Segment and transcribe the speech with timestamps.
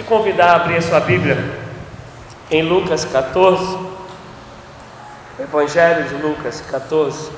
[0.00, 1.36] te convidar a abrir a sua Bíblia
[2.50, 3.78] em Lucas 14,
[5.38, 7.30] Evangelho de Lucas 14.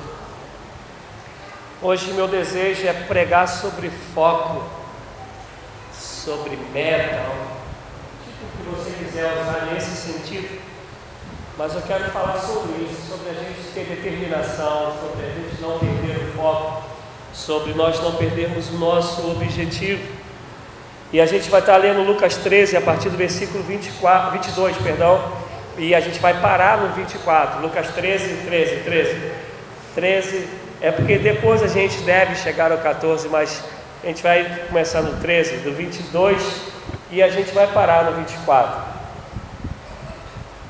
[1.81, 4.63] Hoje meu desejo é pregar sobre foco,
[5.93, 10.61] sobre meta, o tipo que você quiser usar nesse sentido,
[11.57, 15.79] mas eu quero falar sobre isso, sobre a gente ter determinação, sobre a gente não
[15.79, 16.83] perder o foco,
[17.33, 20.22] sobre nós não perdermos o nosso objetivo.
[21.13, 25.23] E a gente vai estar lendo Lucas 13 a partir do versículo 24, 22, perdão,
[25.77, 27.61] e a gente vai parar no 24.
[27.61, 29.31] Lucas 13, 13, 13.
[29.93, 30.49] 13
[30.81, 33.63] é porque depois a gente deve chegar ao 14, mas
[34.03, 36.41] a gente vai começar no 13, do 22
[37.11, 38.81] e a gente vai parar no 24.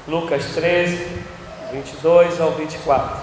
[0.05, 1.07] Lucas 13,
[1.71, 3.17] 22 ao 24.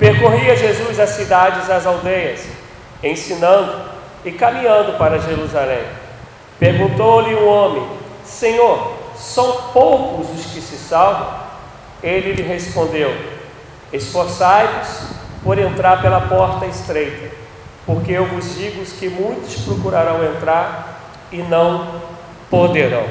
[0.00, 2.44] Percorria Jesus as cidades, as aldeias,
[3.04, 3.88] ensinando
[4.24, 5.99] e caminhando para Jerusalém.
[6.60, 7.88] Perguntou-lhe um homem:
[8.22, 11.26] Senhor, são poucos os que se salvam?
[12.02, 13.12] Ele lhe respondeu:
[13.90, 15.08] Esforçai-vos
[15.42, 17.34] por entrar pela porta estreita,
[17.86, 21.00] porque eu vos digo que muitos procurarão entrar
[21.32, 22.02] e não
[22.50, 23.08] poderão.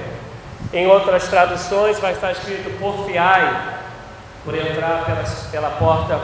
[0.72, 3.80] Em outras traduções vai estar escrito: Porfiai
[4.45, 6.22] por entrar pela, pela porta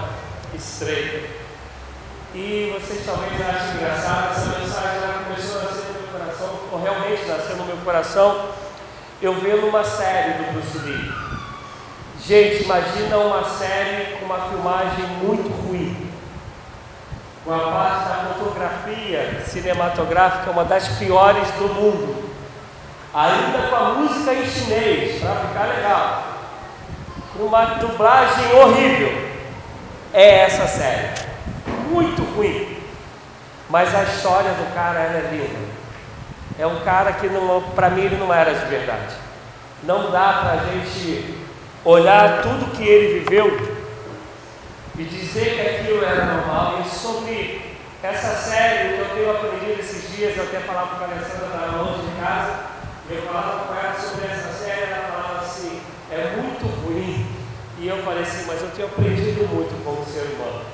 [0.53, 1.27] estreita.
[2.35, 5.74] E vocês talvez achem engraçado, essa mensagem já começou a
[6.71, 8.49] realmente nasceu no meu coração,
[9.21, 11.11] eu vendo uma série do Bruce Lee.
[12.25, 16.11] Gente, imagina uma série com uma filmagem muito ruim.
[17.43, 22.31] Com a parte da fotografia cinematográfica, uma das piores do mundo.
[23.13, 26.23] Ainda com a música em chinês, para ficar legal.
[27.33, 29.35] Com uma dublagem horrível.
[30.11, 31.09] É essa série.
[31.89, 32.79] Muito ruim.
[33.69, 35.64] Mas a história do cara é linda.
[36.57, 37.27] É um cara que,
[37.75, 39.15] para mim, ele não era de verdade.
[39.83, 41.35] Não dá para a gente
[41.83, 43.75] olhar tudo que ele viveu
[44.97, 46.81] e dizer que aquilo era normal.
[46.81, 51.47] E sobre essa série, eu tenho aprendido esses dias, eu até falava com a Alessandra
[51.47, 52.53] da longe de casa,
[53.09, 57.27] eu falava com ela sobre essa série, ela falava assim, é muito ruim.
[57.77, 60.65] E eu falei assim, mas eu tenho aprendido muito como ser humano.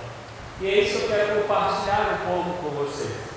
[0.61, 3.30] E é isso que eu quero compartilhar um pouco com vocês.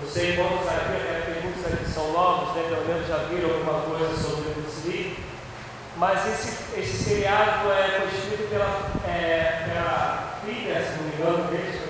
[0.00, 2.62] Não sei quantos aqui, até porque muitos aqui são novos, né?
[2.68, 5.16] pelo menos já viram alguma coisa sobre o Bruce.
[5.96, 11.50] Mas esse, esse seriado é, foi escrito pela, é, pela filha, se não me engano,
[11.50, 11.84] dele,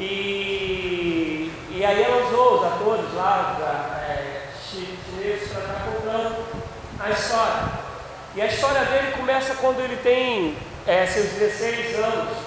[0.00, 6.44] e, e aí ela usou os atores lá, da, é, chineses, para estar contando
[7.00, 7.88] a história.
[8.36, 10.56] E a história dele começa quando ele tem
[10.86, 12.38] é, seus 16 anos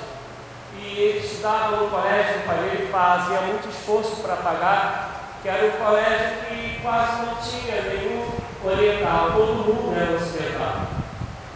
[0.77, 5.65] e ele estudava no colégio do pai dele, fazia muito esforço para pagar, que era
[5.65, 8.27] um colégio que quase não tinha nenhum
[8.63, 10.87] oriental, todo mundo era ocidental.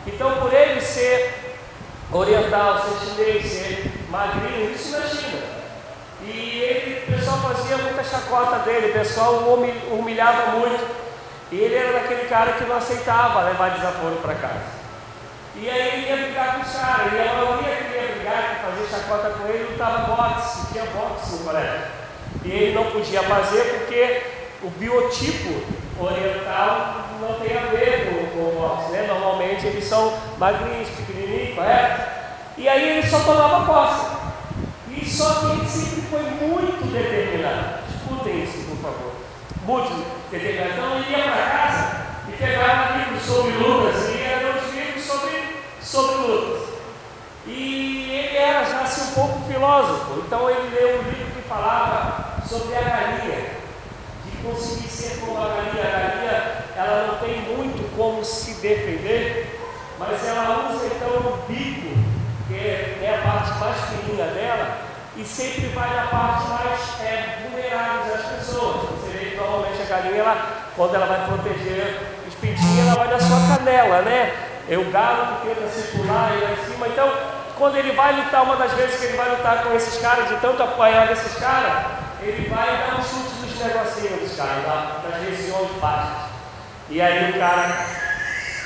[0.07, 1.57] Então, por ele ser
[2.11, 5.43] oriental, ser chinês, ser magrinho, isso na China.
[6.21, 11.05] E ele, o pessoal fazia muita chacota dele, o pessoal o humilhava muito.
[11.51, 14.84] E ele era daquele cara que não aceitava levar desaforo para casa.
[15.57, 18.65] E aí ele ia brigar com os caras, e a maioria que ia brigar, que
[18.65, 21.81] fazer chacota com ele, lutava boxe, tinha boxe no colégio.
[22.43, 24.21] E ele não podia fazer porque
[24.61, 25.63] o biotipo
[25.97, 29.07] oriental não tem a ver com, com o boxe, né?
[29.07, 32.15] Normalmente eles são magrinhos, pequenininhos, é?
[32.57, 34.15] E aí ele só tomava posse.
[34.89, 37.79] E só que ele sempre foi muito determinado.
[37.89, 39.11] Escutem isso, por favor.
[39.65, 40.71] Muito determinado.
[40.71, 44.14] Então ele ia para casa e pegava livros sobre Lucas
[45.85, 46.69] sobre lutas.
[47.45, 52.41] E ele era já assim um pouco filósofo, então ele leu um livro que falava
[52.47, 53.51] sobre a galinha,
[54.25, 55.83] de conseguir ser como a galinha.
[55.83, 59.59] A galinha ela não tem muito como se defender,
[59.99, 61.95] mas ela usa então o bico,
[62.47, 64.77] que é a parte mais fininha dela,
[65.15, 68.89] e sempre vai na parte mais é, vulnerável das pessoas.
[68.89, 73.07] Você vê que normalmente a galinha, ela, quando ela vai proteger os pintinhos, ela vai
[73.07, 74.44] na sua canela, né?
[74.67, 76.87] É o galo que tenta circular e lá em cima.
[76.87, 77.11] Então,
[77.55, 80.35] quando ele vai lutar, uma das vezes que ele vai lutar com esses caras, de
[80.37, 81.85] tanto apanhar desses caras,
[82.21, 86.29] ele vai dar um chute nos negocinhos dos caras, lá, nas regiões baixas.
[86.89, 87.85] E aí o cara,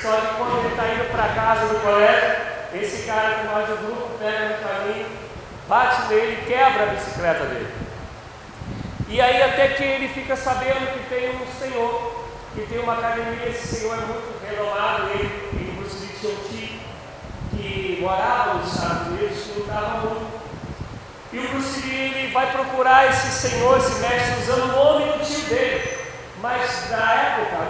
[0.02, 2.36] só que quando ele está indo para casa do colégio,
[2.74, 5.06] esse cara que mais o grupo pega no caminho,
[5.68, 7.74] bate nele e quebra a bicicleta dele.
[9.08, 13.48] E aí até que ele fica sabendo que tem um senhor, que tem uma academia,
[13.48, 15.69] esse senhor é muito renomado, ele
[16.28, 16.80] tio,
[17.50, 20.40] que morava nos Estados Unidos, que lutava muito.
[21.32, 25.24] E o Bruce Lee ele vai procurar esse senhor, esse mestre, usando o nome do
[25.24, 25.98] tio dele.
[26.42, 27.68] Mas na época,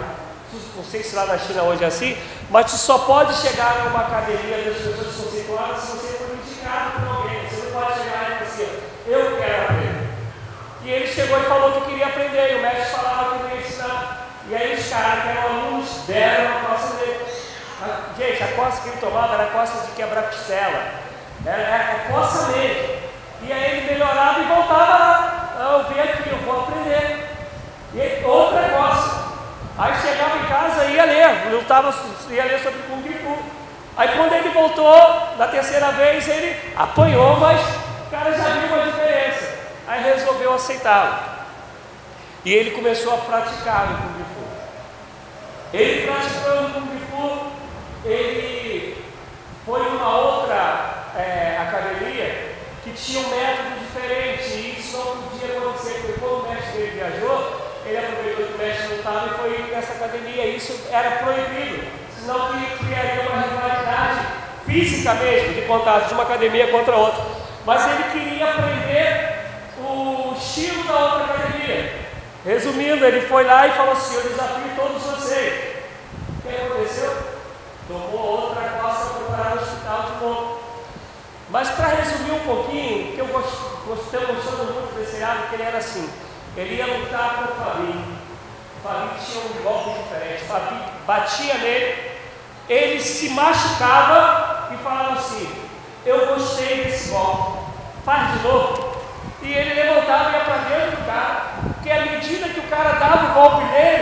[0.75, 2.17] não sei se lá na China hoje é assim,
[2.49, 7.17] mas tu só pode chegar numa academia das pessoas conceituadas se você for indicado por
[7.17, 7.47] alguém.
[7.47, 10.09] Você não pode chegar e dizer assim, eu quero aprender.
[10.83, 14.27] E ele chegou e falou que queria aprender, e o mestre falava que queria ensinar.
[14.49, 17.00] E aí os caras que eram alunos deram a dele.
[18.17, 20.83] Gente, a costa que ele tomava era a costa de quebrar costela.
[21.45, 23.01] Era a costa mesmo.
[23.43, 25.55] E aí ele melhorava e voltava lá.
[25.57, 27.27] Ah, eu vim aqui, eu vou aprender.
[27.93, 29.21] E outra costa.
[29.77, 31.93] Aí chegava em casa e ia ler, lutava,
[32.29, 33.37] ia ler sobre Kung Fu.
[33.97, 37.59] Aí quando ele voltou, na terceira vez, ele apanhou, mas
[38.05, 39.55] o cara já viu a diferença.
[39.87, 41.15] Aí resolveu aceitá-lo.
[42.45, 44.41] E ele começou a praticar o Kung Fu.
[45.73, 47.00] Ele praticando o Kung Fu,
[48.05, 49.03] ele
[49.65, 52.51] foi uma outra é, academia
[52.83, 54.43] que tinha um método diferente.
[54.49, 58.57] E isso não podia acontecer, porque quando o mestre dele viajou, ele aproveitou que o
[58.57, 60.45] mestre não estava e foi nessa academia.
[60.47, 61.87] Isso era proibido,
[62.19, 64.27] senão criaria uma rivalidade
[64.65, 67.23] física mesmo, de contato de uma academia contra outra.
[67.65, 69.41] Mas ele queria aprender
[69.79, 72.01] o estilo da outra academia.
[72.43, 75.75] Resumindo, ele foi lá e falou assim: Eu desafio todos vocês.
[76.39, 77.30] O que aconteceu?
[77.91, 80.59] Tomou outra costa para parar no hospital de novo.
[81.49, 85.77] Mas para resumir um pouquinho, que eu gostei gostando muito desse seriado, que ele era
[85.77, 86.09] assim.
[86.55, 88.05] Ele ia lutar com o Fabi.
[88.77, 90.43] O Fabi tinha um golpe diferente.
[90.43, 92.11] O Fabi batia nele,
[92.69, 95.53] ele se machucava e falava assim:
[96.05, 97.59] Eu gostei desse golpe,
[98.05, 98.91] faz de novo.
[99.41, 102.93] E ele levantava e ia para dentro do cara, porque à medida que o cara
[102.93, 104.00] dava o golpe nele,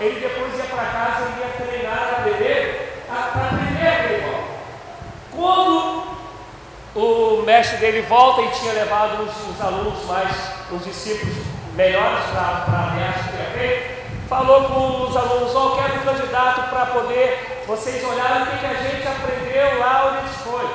[0.00, 4.48] ele depois ia para casa e ia treinar a beber para aprender aquele golpe.
[5.34, 6.08] Quando
[6.94, 10.30] o mestre dele volta e tinha levado os, os alunos mais
[10.70, 11.36] os discípulos
[11.74, 13.98] melhores para a viagem que ia
[14.28, 18.66] falou com os alunos, oh, quero um candidato para poder vocês olharem o que, que
[18.66, 20.68] a gente aprendeu lá onde foi.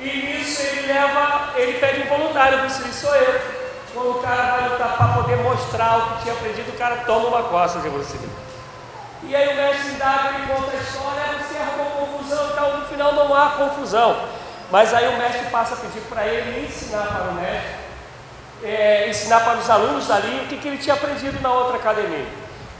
[0.00, 3.63] E nisso ele leva, ele pede um voluntário, disse, sou eu.
[3.94, 7.28] Quando o cara vai lutar para poder mostrar o que tinha aprendido, o cara toma
[7.28, 8.18] uma costa de você.
[9.22, 13.14] E aí o mestre indaga, ele conta a história, você arrumou confusão, então no final
[13.14, 14.28] não há confusão.
[14.70, 17.84] Mas aí o mestre passa a pedir para ele ensinar para o mestre
[18.64, 22.26] é, ensinar para os alunos ali o que, que ele tinha aprendido na outra academia.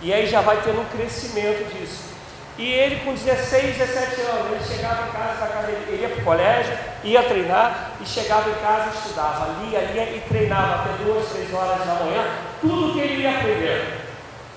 [0.01, 2.14] E aí já vai tendo um crescimento disso.
[2.57, 6.21] E ele, com 16, 17 anos, ele chegava em casa da academia, ele ia para
[6.21, 11.29] o colégio, ia treinar e chegava em casa estudava, lia, lia e treinava até duas,
[11.31, 12.25] três horas da manhã,
[12.61, 14.01] tudo que ele ia aprender.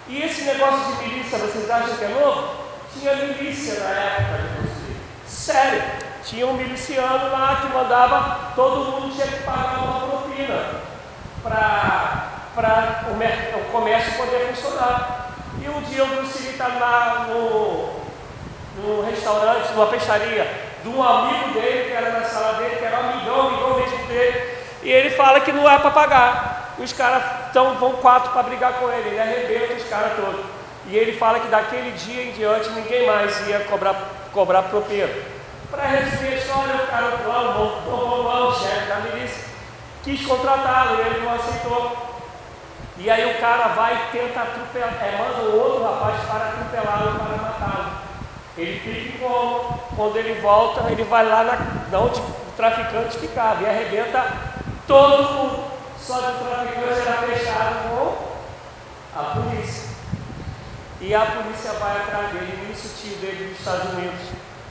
[0.08, 2.68] E esse negócio de milícia, vocês acham que é novo?
[2.94, 4.78] Tinha milícia na época de Bruce
[5.28, 5.84] Sério,
[6.24, 10.82] tinha um miliciano lá que mandava, todo mundo tinha que pagar uma propina
[11.44, 15.28] para o, comércio poder funcionar.
[15.62, 17.90] E um dia o Bruce Lee está lá no,
[18.82, 20.48] no restaurante, numa peixaria,
[20.84, 24.06] de um amigo dele, que era na sala dele, que era um amigão, amigão mesmo
[24.08, 26.76] dele, e ele fala que não é para pagar.
[26.78, 30.46] Os caras então, vão quatro para brigar com ele, ele arrebenta os caras todos.
[30.86, 33.96] E ele fala que daquele dia em diante ninguém mais ia cobrar,
[34.32, 35.10] cobrar propina.
[35.72, 39.44] Para resumir a história, o cara, o bom, bom, bom, chefe da milícia,
[40.04, 42.17] quis contratá-lo e ele não aceitou.
[43.00, 47.20] E aí o cara vai e tenta atropelar, é, manda um outro rapaz para atropelá-lo,
[47.20, 47.92] para matá-lo.
[48.58, 49.78] Ele fica em.
[49.96, 54.34] Quando ele volta, ele vai lá na, onde o traficante ficava e arrebenta
[54.88, 55.64] todo mundo.
[56.00, 59.90] Só que o traficante era fechado com a polícia.
[61.02, 64.20] E a polícia vai atrás dele, e nisso o tio dele dos Estados Unidos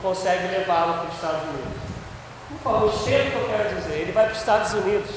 [0.03, 1.83] consegue levá-lo para os Estados Unidos.
[2.49, 3.95] Por favor, o que eu quero dizer.
[3.95, 5.11] Ele vai para os Estados Unidos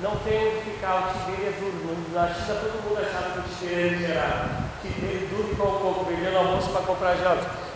[0.00, 1.96] não tem onde ficar, o tigre é duro.
[2.12, 4.66] Na China todo mundo achava que o tigre era.
[4.76, 7.66] O tigre duro com o coco, vendendo almoço para comprar janta.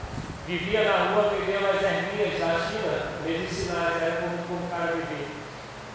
[0.47, 5.27] Vivia na rua vendendo as ervinhas da China, medicinais, era como, como o cara vivia.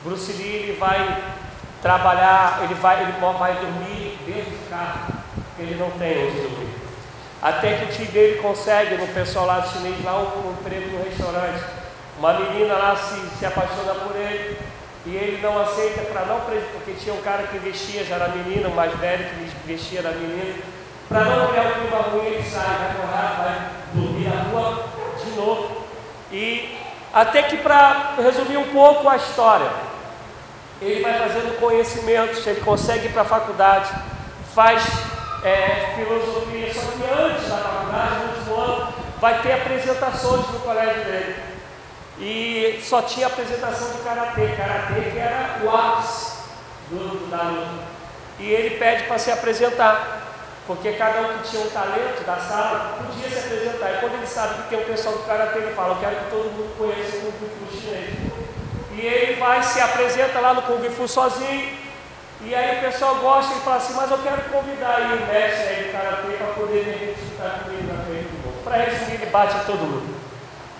[0.03, 1.23] Bruce Lee ele vai
[1.81, 5.13] trabalhar, ele vai, ele vai dormir dentro do carro,
[5.59, 6.73] ele não tem onde dormir.
[7.41, 11.63] Até que o tio dele consegue, no pessoal lá chinês, lá um emprego no restaurante.
[12.17, 14.57] Uma menina lá se, se apaixona por ele,
[15.05, 18.69] e ele não aceita para não porque tinha um cara que vestia, já era menino,
[18.69, 20.55] o mais velho que vestia da menina,
[21.07, 24.87] para não criar um clima ruim, ele sai, vai correr, vai dormir na rua
[25.23, 25.85] de novo.
[26.31, 26.75] E
[27.13, 29.69] até que para resumir um pouco a história,
[30.81, 33.91] ele vai fazendo conhecimentos, ele consegue ir para a faculdade,
[34.55, 34.83] faz
[35.43, 41.03] é, filosofia, só que antes da faculdade, no último ano, vai ter apresentações no colégio
[41.05, 41.54] dele
[42.17, 46.37] e só tinha apresentação de karatê, karatê que era o ápice
[46.89, 47.83] do, da luta.
[48.39, 50.23] E ele pede para se apresentar.
[50.67, 53.91] Porque cada um que tinha um talento da sala podia se apresentar.
[53.91, 56.29] E quando ele sabe que tem um pessoal do karatê, ele fala: Eu quero que
[56.31, 58.15] todo mundo conheça o Kung Fu chinês.
[58.91, 61.85] E ele vai, se apresenta lá no Kung Fu sozinho.
[62.41, 65.67] E aí o pessoal gosta e fala assim: Mas eu quero convidar aí o mestre
[65.67, 68.63] aí do karatê para poder vir disputar comigo na frente do mundo.
[68.63, 70.24] Para resumir, ele bate todo mundo.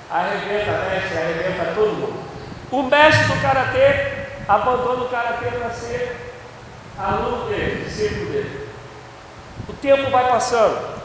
[0.09, 2.23] Arrebenta mestre, arrebenta todo mundo.
[2.71, 6.33] O mestre do karatê abandona o karatê para ser
[6.97, 8.69] aluno dele, discípulo dele.
[9.67, 10.95] O tempo vai passando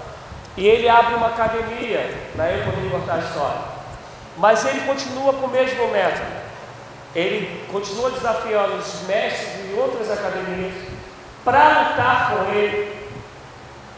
[0.57, 3.61] e ele abre uma academia, daí eu poderia contar a história.
[4.37, 6.41] Mas ele continua com o mesmo método.
[7.15, 10.75] Ele continua desafiando os mestres de outras academias
[11.45, 13.01] para lutar com ele.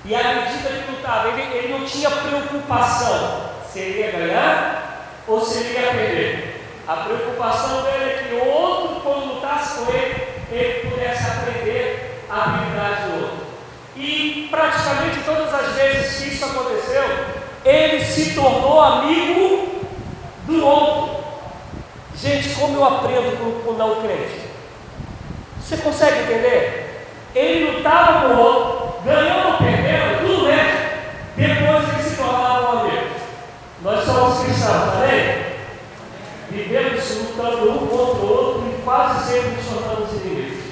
[0.05, 4.92] E à medida que lutava, ele, ele não tinha preocupação se ele ia ganhar
[5.27, 6.61] ou se ele ia perder.
[6.87, 13.03] A preocupação dele é que outro, quando lutasse com ele, ele pudesse aprender a habilidade
[13.03, 13.47] do outro.
[13.97, 17.05] E praticamente todas as vezes que isso aconteceu,
[17.65, 19.85] ele se tornou amigo
[20.47, 21.23] do outro.
[22.17, 24.41] Gente, como eu aprendo com o não crente?
[25.61, 27.07] Você consegue entender?
[27.35, 30.83] Ele lutava com o outro, ganhou ou perdendo, tudo bem.
[31.37, 33.07] Depois ele se tornava um amigo.
[34.53, 35.53] Nós somos cristãos, tá vendo?
[36.51, 40.65] Vivemos lutando um contra o outro e quase sempre nos tornamos inimigos.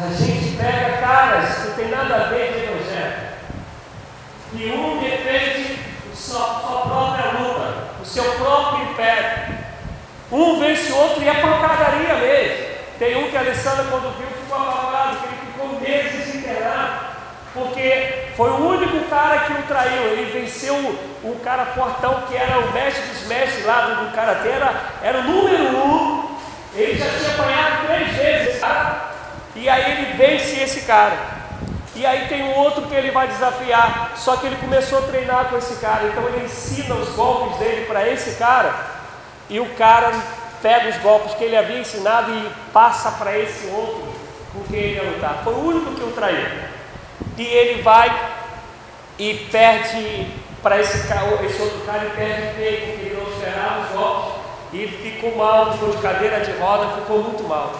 [0.00, 3.26] A gente pega caras que tem nada a ver com o Evangelho.
[4.52, 5.78] E um defende
[6.14, 9.56] sua, sua própria luta, o seu próprio império.
[10.30, 12.66] Um vence o outro e é pancadaria mesmo.
[12.98, 17.15] Tem um que a Alessandra, quando viu, ficou apavorado, que ele ficou meses internado.
[17.56, 20.12] Porque foi o único cara que o traiu.
[20.12, 24.74] Ele venceu o, cara fortão, que era o mestre dos mestres lá do, Karatê, era,
[25.02, 26.36] era o número um.
[26.74, 29.10] Ele já tinha apanhado três vezes, tá?
[29.54, 31.16] E aí ele vence esse cara.
[31.94, 34.12] E aí tem um outro que ele vai desafiar.
[34.16, 36.08] Só que ele começou a treinar com esse cara.
[36.08, 38.74] Então ele ensina os golpes dele para esse cara.
[39.48, 40.12] E o cara
[40.60, 44.14] pega os golpes que ele havia ensinado e passa para esse outro
[44.52, 45.40] com quem ele ia lutar.
[45.42, 46.75] Foi o único que o traiu.
[47.36, 48.34] E ele vai
[49.18, 50.26] e perde
[50.62, 54.32] para esse, esse outro cara e perde feio, porque ele não esperava os golpes.
[54.72, 57.72] E ele ficou mal, ficou de cadeira de roda, ficou muito mal.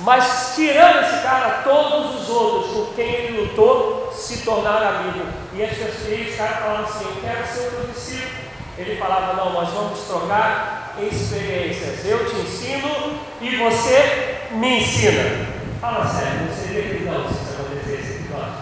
[0.00, 5.28] Mas tirando esse cara, todos os outros com quem ele lutou se tornaram amigos.
[5.52, 8.48] E os caras falavam assim, eu quero ser o teu discípulo.
[8.78, 12.04] Ele falava, não, nós vamos trocar experiências.
[12.04, 15.46] Eu te ensino e você me ensina.
[15.80, 18.52] Fala sério, não seria legal se isso acontecesse nós.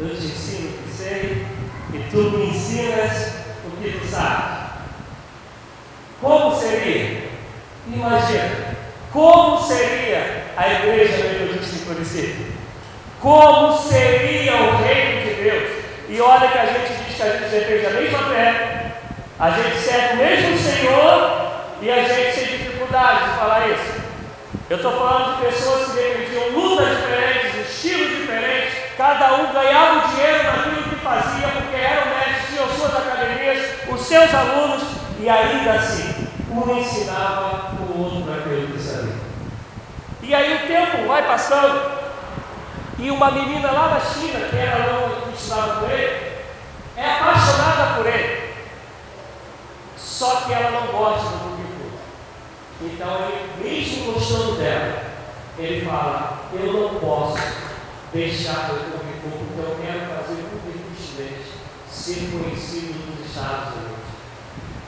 [0.00, 1.46] Eu te ensino o que sei
[1.92, 3.32] e tu me ensinas
[3.66, 4.68] o que tu sabes.
[6.20, 7.30] Como seria?
[7.86, 8.76] Imagina.
[9.12, 12.44] Como seria a igreja metodista em Curitiba?
[13.20, 15.84] Como seria o reino de Deus?
[16.08, 18.92] E olha que a gente diz que a gente defende a mesma fé,
[19.38, 21.50] a gente serve o mesmo Senhor
[21.82, 23.98] e a gente tem dificuldade de falar isso.
[24.70, 27.37] Eu estou falando de pessoas que defendiam lutas diferentes,
[27.68, 32.96] estilos diferentes, cada um ganhava o dinheiro naquilo que fazia, porque eram mestres, tinham suas
[32.96, 34.82] academias, os seus alunos,
[35.20, 39.18] e ainda assim, um ensinava o outro naquilo que sabia.
[40.22, 41.98] E aí o tempo vai passando,
[42.98, 46.32] e uma menina lá da China, que era lá que estudava com ele,
[46.96, 48.48] é apaixonada por ele.
[49.96, 52.84] Só que ela não gosta do Kung Fu.
[52.86, 55.07] Então, ele, mesmo gostando dela,
[55.58, 57.38] ele fala: Eu não posso
[58.12, 61.46] deixar o Kung Fu, porque eu quero fazer o Fu chinês
[61.90, 63.98] ser conhecido nos Estados Unidos.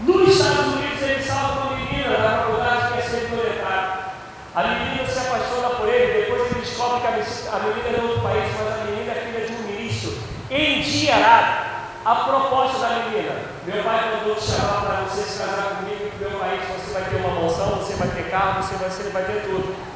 [0.00, 4.10] Nos Estados Unidos, ele salva uma menina da faculdade que é ser proletário.
[4.54, 8.22] A menina se apaixona por ele, depois ele descobre que a menina é de outro
[8.22, 10.18] país, mas a menina é filha de um ministro
[10.50, 11.70] endinheirado.
[12.04, 16.38] A proposta da menina, meu pai mandou te chamar para você se casar comigo, meu
[16.38, 19.42] país você vai ter uma mansão, você vai ter carro, você vai, você vai ter
[19.42, 19.89] tudo.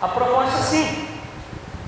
[0.00, 1.08] A proposta é sim.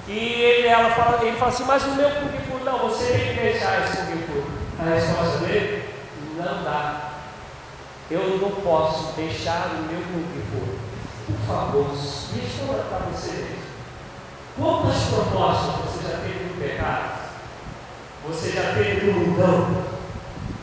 [0.07, 3.35] E ele, ela fala, ele fala assim, mas o meu Kung Fu, não, você tem
[3.35, 4.43] que deixar esse Kung Fu.
[4.81, 5.89] A resposta dele,
[6.37, 7.13] não dá.
[8.11, 10.83] Eu não posso deixar o meu Kung Fu.
[11.27, 13.57] Por favor, responda para você.
[14.59, 17.23] Quantas propostas você já teve no pecado?
[18.29, 19.85] Você já teve no mundão?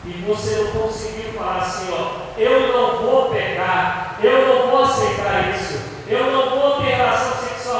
[0.04, 5.50] E você não conseguiu falar assim, ó, eu não vou pecar, eu não vou aceitar
[5.50, 6.79] isso, eu não vou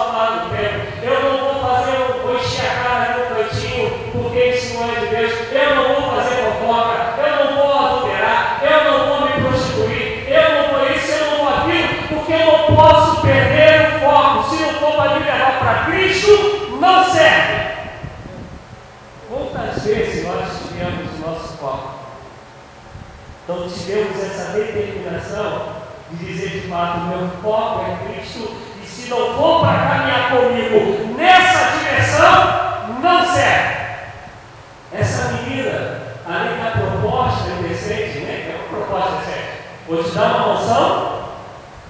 [0.09, 4.75] no tempo, eu não vou fazer, eu vou encher a cara no cantinho, porque isso
[4.75, 9.07] não é de Deus, eu não vou fazer fofoca, eu não vou adulterar, eu não
[9.07, 13.21] vou me prostituir, eu não vou isso, eu não vou aquilo, porque eu não posso
[13.21, 14.51] perder o foco.
[14.51, 17.61] Se não for para me levar para Cristo, não serve.
[21.61, 21.91] foco.
[23.45, 25.81] Então tivemos essa determinação
[26.11, 31.15] de dizer de fato, meu foco é Cristo, e se não for para caminhar comigo
[31.17, 33.81] nessa direção, não serve.
[34.93, 38.43] Essa menina, além da proposta indecente, né?
[38.45, 39.51] Que é uma proposta decente,
[39.87, 41.23] vou te dar uma moção,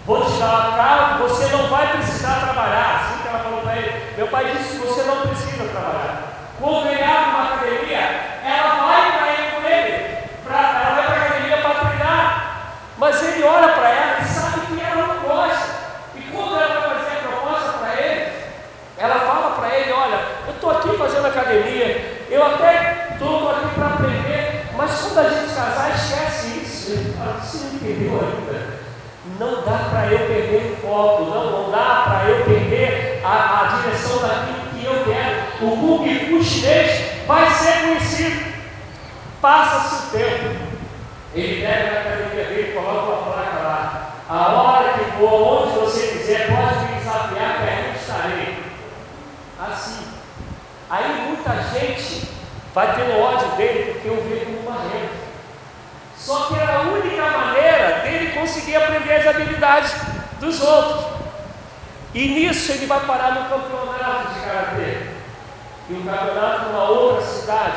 [0.05, 3.01] vou te dar uma carro, você não vai precisar trabalhar.
[3.01, 6.31] Assim que ela falou para ele, meu pai disse que você não precisa trabalhar.
[6.61, 11.27] Quando ganhar uma academia, ela vai para ele com ele, pra, ela vai para a
[11.27, 12.73] academia para treinar.
[12.99, 15.69] Mas ele olha para ela e sabe que ela não gosta.
[16.17, 18.33] E quando ela vai fazer a proposta para ele,
[18.99, 23.87] ela fala para ele: Olha, eu estou aqui fazendo academia, eu até estou aqui para
[23.87, 26.93] aprender, mas quando a gente casar, esquece isso.
[26.93, 28.81] Ele fala: Você não entendeu ainda?
[29.39, 33.81] Não dá para eu perder o foco, não, não dá para eu perder a, a
[33.81, 35.41] direção daquilo que eu quero.
[35.63, 36.11] O Kung
[36.43, 38.51] chinês vai ser conhecido.
[39.41, 40.57] Passa-se o tempo.
[41.35, 44.15] Ele pega na academia dele, coloca uma placa lá.
[44.29, 48.65] A hora que for, onde você quiser, pode me desafiar, que aí eu estarei.
[49.59, 50.07] Assim.
[50.89, 52.29] Aí muita gente
[52.75, 55.21] vai ter ódio dele porque eu vejo como uma renda.
[56.17, 59.95] Só que era a única maneira dele conseguir aprender as habilidades
[60.39, 61.21] dos outros.
[62.13, 65.07] E nisso ele vai parar no campeonato de karatê.
[65.89, 67.77] E um campeonato numa outra cidade.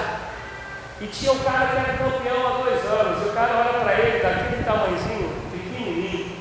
[1.01, 3.23] E tinha um cara que era campeão há dois anos.
[3.23, 6.37] E o cara olha para ele, daquele tamanhozinho, pequenininho.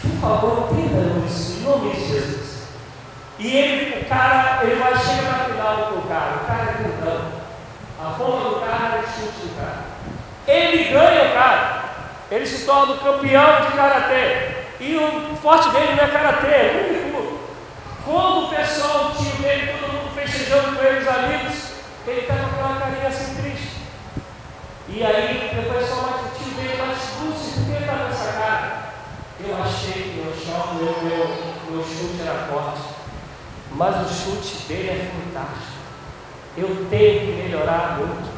[0.00, 2.68] Por favor, entenda isso, em nome de Jesus.
[3.38, 6.36] E ele, o cara, ele vai chegar na final com o cara.
[6.36, 7.37] O cara é grandão.
[7.98, 9.84] A forma do cara é chute do cara.
[10.46, 11.84] Ele ganha o cara.
[12.30, 14.58] Ele se torna o campeão de karatê.
[14.78, 17.38] E o forte dele não é karatê, é kung.
[18.04, 21.72] Quando o pessoal, o tio dele, todo mundo festejando com ele, os amigos,
[22.06, 23.78] ele está com aquela carinha assim triste.
[24.88, 28.10] E aí, depois só mais o tio dele, mas Lúcio, por que ele está com
[28.12, 28.92] essa cara?
[29.40, 31.26] Eu achei que meu choque, meu, meu,
[31.70, 32.80] meu chute era forte.
[33.72, 35.77] Mas o chute dele é fantástico.
[36.60, 38.28] Eu tenho que melhorar muito.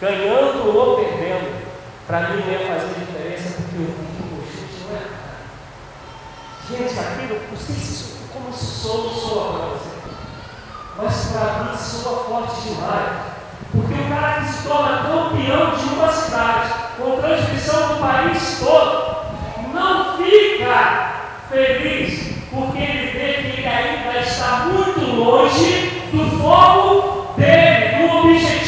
[0.00, 1.62] Ganhando ou perdendo,
[2.06, 5.02] para mim não ia fazer diferença, porque eu vi que o não é
[6.66, 9.90] Gente, aquilo, não sei se como soa para você.
[10.96, 13.32] Mas para mim soa forte demais.
[13.70, 19.16] Porque o cara que se torna campeão de uma cidade, com transmissão do país todo,
[19.74, 21.12] não fica
[21.50, 27.01] feliz, porque ele vê que ele ainda está muito longe do do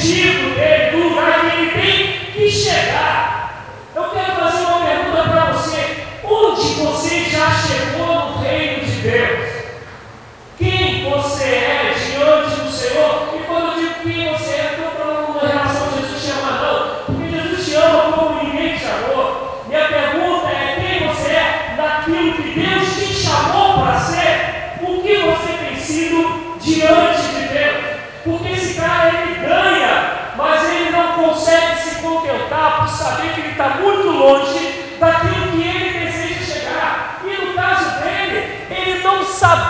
[0.05, 0.34] objetivo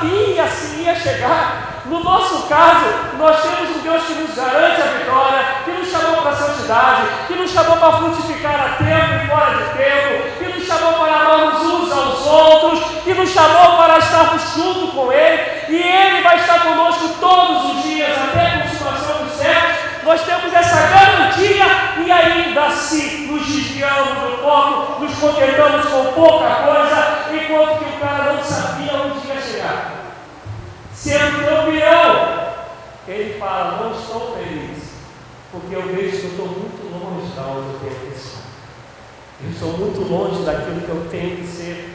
[0.05, 1.83] sabia se ia chegar.
[1.87, 2.87] No nosso caso,
[3.19, 7.03] nós temos um Deus que nos garante a vitória, que nos chamou para a santidade,
[7.27, 11.15] que nos chamou para frutificar a tempo e fora de tempo, que nos chamou para
[11.15, 16.37] amarmos uns aos outros, que nos chamou para estarmos junto com Ele, e Ele vai
[16.37, 19.77] estar conosco todos os dias, até a consumação dos séculos.
[20.05, 21.67] Nós temos essa garantia
[22.05, 26.84] e ainda assim nos desviamos do foco, nos contentamos com pouca coisa,
[33.07, 34.95] ele fala: Não estou feliz,
[35.53, 38.45] porque eu vejo que eu estou muito longe da onde eu tenho que estar.
[39.43, 41.91] Eu estou muito longe daquilo que eu tenho que ser.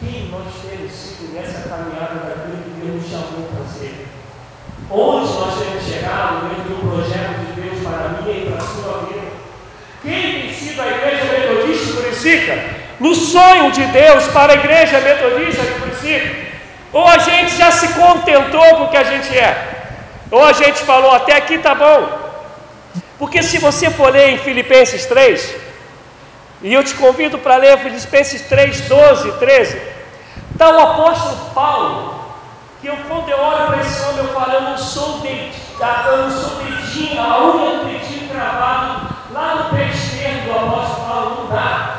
[0.00, 4.06] Quem nós temos sido nessa caminhada daquilo que Deus nos chamou para ser?
[4.90, 9.06] Onde nós temos chegado dentro do projeto de Deus para mim e para a sua
[9.06, 9.32] vida?
[10.02, 12.64] Quem tem sido a igreja metodista de Curicica?
[13.00, 16.44] No sonho de Deus para a igreja metodista de Curicica?
[16.92, 19.73] Ou a gente já se contentou com o que a gente é?
[20.34, 22.08] Ou a gente falou, até aqui tá bom.
[23.20, 25.54] Porque se você for ler em Filipenses 3,
[26.60, 29.80] e eu te convido para ler Filipenses 3, 12, 13,
[30.50, 32.24] está o apóstolo Paulo,
[32.80, 36.16] que eu, quando eu olho para esse homem, eu falo, eu não sou dedinho, eu
[36.16, 41.56] não sou dedinho, a unha do dedinho lá no pé esquerdo do apóstolo Paulo, não
[41.56, 41.94] dá.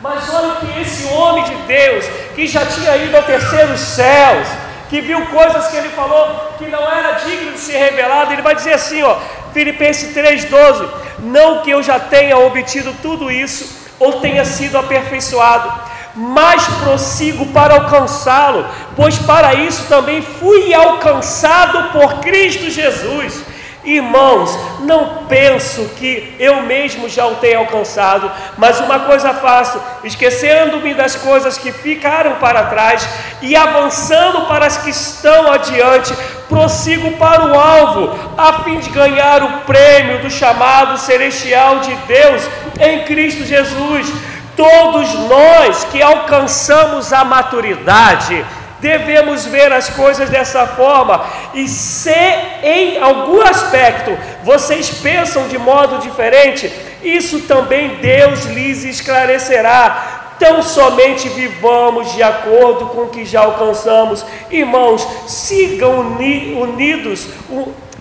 [0.00, 2.04] Mas olha que esse homem de Deus,
[2.36, 4.46] que já tinha ido ao terceiro céus,
[4.90, 8.32] que viu coisas que ele falou que não era digno de ser revelado.
[8.32, 9.16] Ele vai dizer assim, ó,
[9.52, 10.88] Filipenses 3,12:
[11.20, 15.72] Não que eu já tenha obtido tudo isso ou tenha sido aperfeiçoado,
[16.14, 23.44] mas prossigo para alcançá-lo, pois para isso também fui alcançado por Cristo Jesus.
[23.82, 30.92] Irmãos, não penso que eu mesmo já o tenha alcançado, mas uma coisa faço, esquecendo-me
[30.92, 33.08] das coisas que ficaram para trás
[33.40, 36.14] e avançando para as que estão adiante,
[36.46, 42.42] prossigo para o alvo, a fim de ganhar o prêmio do chamado celestial de Deus
[42.78, 44.12] em Cristo Jesus.
[44.54, 48.44] Todos nós que alcançamos a maturidade,
[48.80, 51.24] devemos ver as coisas dessa forma.
[51.54, 52.14] E se
[52.62, 60.36] em algum aspecto vocês pensam de modo diferente, isso também Deus lhes esclarecerá.
[60.38, 64.24] Tão somente vivamos de acordo com o que já alcançamos.
[64.50, 67.28] Irmãos, sigam uni unidos,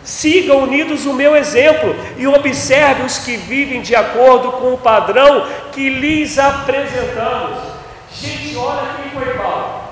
[0.05, 5.45] sigam unidos o meu exemplo e observe os que vivem de acordo com o padrão
[5.73, 7.57] que lhes apresentamos.
[8.13, 9.88] Gente, olha quem foi Paulo.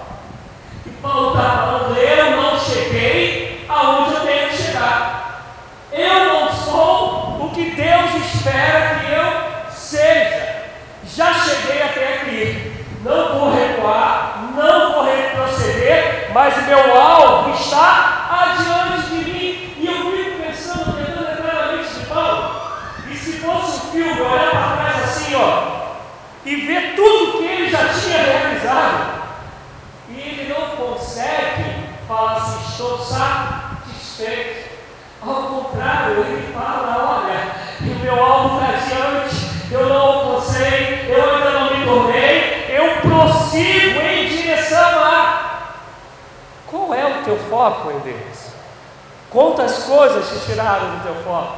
[1.07, 5.45] Paulo está falando, eu não cheguei aonde eu tenho que chegar.
[5.89, 10.65] Eu não sou o que Deus espera que eu seja.
[11.05, 12.73] Já cheguei até aqui.
[13.05, 19.75] Não vou recuar, não vou retroceder, mas o meu alvo está adiante de mim.
[19.79, 22.61] E eu fico pensando, tentando claramente de Paulo.
[23.09, 25.93] E se fosse um filme, olhar para trás assim, ó,
[26.43, 29.16] e ver tudo que ele já tinha realizado
[32.07, 34.67] falar assim, estou satisfeito.
[35.21, 39.35] Ao contrário, ele fala, olha, o meu alvo está adiante,
[39.69, 45.73] eu não alcancei, eu ainda não me tornei, eu prossigo em direção a.
[46.67, 48.47] Qual é o teu foco em Deus?
[49.29, 51.57] Quantas coisas te tiraram do teu foco?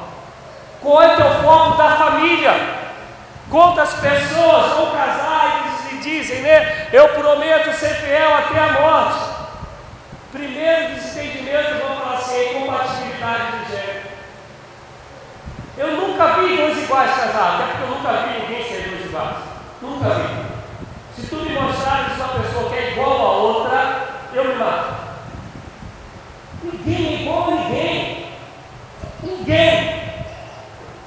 [0.81, 2.79] Qual é o teu foco da família?
[3.51, 5.29] Quantas pessoas ou casais
[6.01, 6.88] dizem, né?
[6.93, 9.38] Eu prometo ser fiel até a morte.
[10.31, 14.09] Primeiro desentendimento, vamos falar assim, é incompatibilidade de gênero.
[15.75, 19.37] Eu nunca vi dois iguais casados, até porque eu nunca vi ninguém ser dois iguais.
[19.81, 20.49] Nunca vi.
[21.15, 24.93] Se tu me mostrares uma pessoa que é igual a outra, eu me mato.
[26.63, 28.33] Ninguém é igual a ninguém.
[29.23, 29.99] Ninguém.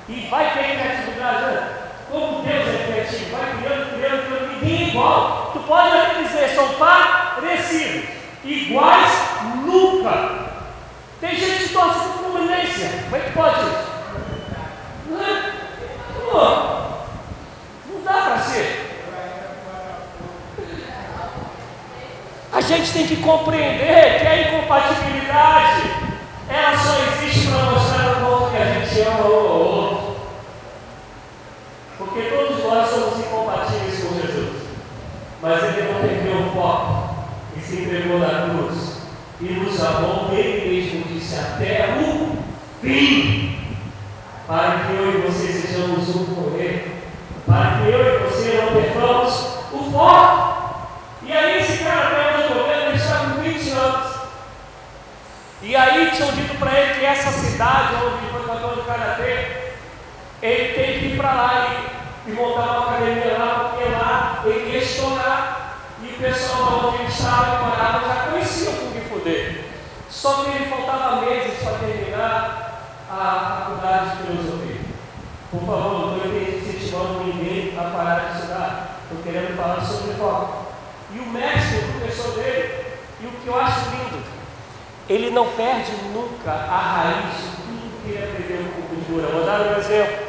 [0.09, 1.83] E vai ter criatividade?
[2.11, 5.51] Como Deus é criativo, vai criando, criando, criando, ninguém é igual.
[5.53, 9.11] Tu pode até dizer, são parecidos, iguais
[9.65, 10.53] nunca.
[11.21, 13.93] Tem gente que torce por Fluminense, como é que pode isso?
[15.09, 15.53] Não, é?
[17.89, 18.83] não dá para ser.
[22.53, 25.91] A gente tem que compreender que a incompatibilidade
[26.49, 30.17] ela só existe para mostrar o quanto que a gente ama o outro.
[31.97, 34.63] Porque todos nós somos incompatíveis com Jesus.
[35.41, 37.15] Mas ele não perdeu o foco
[37.57, 39.01] e se entregou na cruz.
[39.41, 42.37] E nos amou, ele mesmo disse até o
[42.83, 43.59] fim.
[44.47, 46.93] Para que eu e você sejamos um com ele.
[47.47, 49.33] Para que eu e você não percamos
[49.73, 50.89] o foco.
[51.23, 54.13] E aí esse cara até no governo, ele está com 20 anos.
[55.63, 59.47] E aí tinham dito para ele que essa cidade onde foi campeão do Karatê,
[60.43, 61.67] ele tem que ir para lá
[62.27, 63.63] e, e montar uma academia lá
[64.45, 65.79] ele ia estourar.
[66.03, 69.65] E o estava e já conhecia o Kung Fu dele.
[70.09, 74.81] Só que faltava meses para terminar a faculdade de filosofia.
[75.51, 79.01] Por favor, não estou incentivando ninguém a parar de estudar.
[79.03, 80.67] Estou querendo falar sobre foco.
[81.15, 82.87] E o mestre, o professor dele,
[83.21, 84.23] e o que eu acho lindo,
[85.09, 89.27] ele não perde nunca a raiz de tudo que ele aprendeu com cultura.
[89.27, 90.22] Vou dar um exemplo.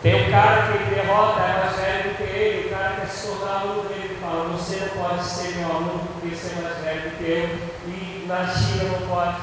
[0.00, 3.26] Tem um cara que derrota, é mais velho do que ele, o cara quer se
[3.26, 6.78] tornar aluno dele, ele fala, você não pode ser meu aluno porque você é mais
[6.78, 7.48] velho do que eu,
[7.88, 9.36] e na China não pode.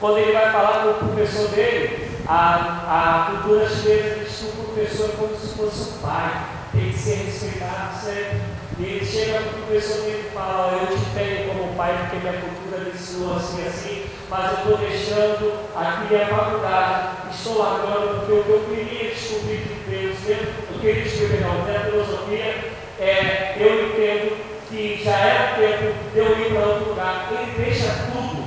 [0.00, 4.64] Quando ele vai falar com o professor dele, a, a cultura chinesa diz que o
[4.64, 8.40] professor é como se fosse um pai, tem que ser respeitado sempre.
[8.78, 12.40] E ele chega para o professor e fala, eu te tenho como pai porque minha
[12.40, 18.32] cultura me ensinou assim assim, mas eu estou deixando aqui a faculdade, estou largando porque
[18.32, 23.86] o que eu queria descobrir de Deus, eu queria descobrir não, da filosofia, é, eu
[23.86, 27.28] entendo que já era tempo de eu ir para outro lugar.
[27.32, 28.44] Ele deixa tudo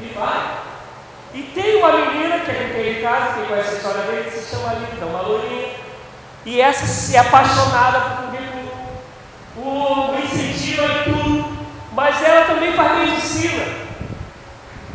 [0.00, 0.58] e vai.
[1.34, 4.38] E tem uma menina que gente tem em casa, quem conhece a história dele, que
[4.38, 5.85] se chama Lita, uma lourinha.
[6.46, 8.26] E essa se apaixonada por
[9.56, 11.56] o, o incentiva em tudo.
[11.92, 13.64] Mas ela também faz medicina.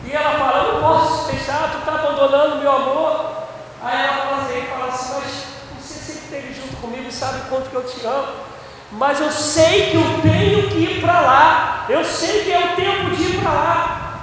[0.05, 3.47] E ela fala, eu não posso deixar, tu está abandonando meu amor.
[3.83, 7.75] Aí ela fala assim, fala assim, mas você sempre esteve junto comigo, sabe quanto que
[7.75, 8.27] eu te amo.
[8.93, 11.85] Mas eu sei que eu tenho que ir para lá.
[11.89, 14.19] Eu sei que é o tempo de ir para lá.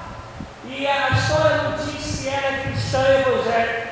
[0.64, 3.88] E a história não diz se ela é cristã evangélica.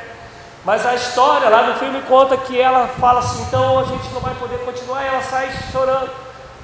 [0.66, 4.20] Mas a história lá no filme conta que ela fala assim, então a gente não
[4.20, 6.10] vai poder continuar, e ela sai chorando.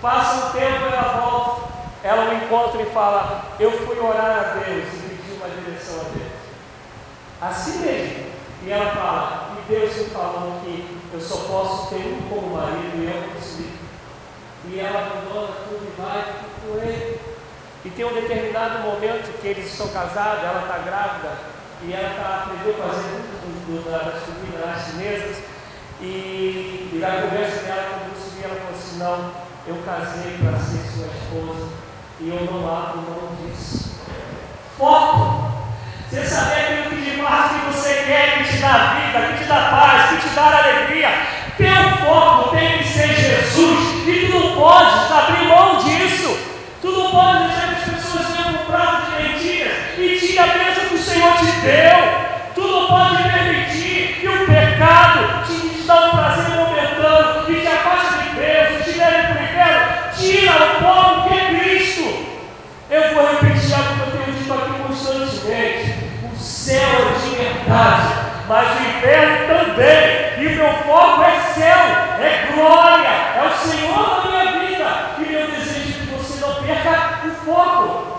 [0.01, 1.69] Passa um tempo, ela volta,
[2.03, 6.19] ela o encontra e fala, eu fui orar a Deus e pedi uma direção a
[6.19, 6.33] Deus.
[7.41, 8.33] Assim mesmo.
[8.65, 12.97] E ela fala, e Deus me falou que eu só posso ter um como marido
[12.97, 13.79] e eu consegui.
[14.65, 16.25] E ela abandona tudo e vai
[16.61, 17.21] com ele.
[17.85, 21.39] E tem um determinado momento que eles estão casados, ela está grávida,
[21.85, 25.37] e ela está aprendeu a fazer muito das comidas chinesas.
[26.01, 29.33] E, e na conversa dela com o Bruce ela falou assim, não,
[29.67, 31.69] eu casei para ser sua esposa
[32.21, 34.01] e eu não abro mão disso.
[34.77, 35.53] Foco!
[36.11, 39.49] Você saber aquilo que de mais que você quer, que te dá vida, que te
[39.49, 41.09] dá paz, que te dá alegria.
[41.57, 44.07] Teu foco tem que ser Jesus.
[44.07, 46.37] E tu não podes abrir mão disso.
[46.83, 50.47] Tu não pode deixar que as pessoas venham um prato de mentiras e tire a
[50.49, 52.22] bênção que o Senhor te deu.
[55.93, 59.83] Dá um prazer momentâneo e te afaste de Deus, te leve para o inferno.
[60.17, 62.27] Tira o povo que é Cristo.
[62.91, 65.95] Eu vou repetir algo que eu tenho dito aqui constantemente.
[66.33, 68.09] O céu é de verdade,
[68.49, 70.23] mas o inferno também.
[70.39, 71.79] E meu foco é céu,
[72.21, 74.89] é glória, é o Senhor na minha vida.
[75.19, 78.13] E meu desejo é que você não perca o foco.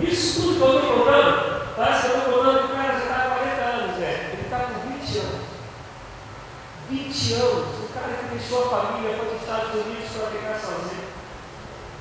[0.00, 2.98] Isso tudo que eu estou contando, parece que eu estou contando que o cara já
[2.98, 4.30] está há 40 anos, né?
[4.32, 5.42] Ele está com 20 anos.
[7.12, 10.58] 20 anos, o cara que deixou a família, foi para os Estados Unidos para ficar
[10.58, 11.04] sozinho,